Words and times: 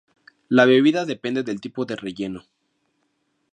La 0.49 0.65
bebida 0.65 1.05
depende 1.05 1.43
del 1.43 1.61
tipo 1.61 1.85
de 1.85 1.95
relleno. 1.95 2.43